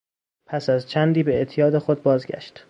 [0.45, 2.59] پس از چندی به اعتیاد خود بازگشت.